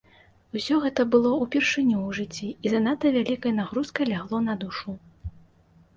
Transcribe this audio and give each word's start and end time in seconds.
Усё 0.59 0.77
гэта 0.85 1.01
было 1.15 1.33
ўпершыню 1.43 1.97
ў 2.07 2.17
жыцці 2.21 2.49
і 2.65 2.73
занадта 2.75 3.07
вялікай 3.19 3.57
нагрузкай 3.61 4.05
лягло 4.13 4.37
на 4.51 4.61
душу. 4.65 4.99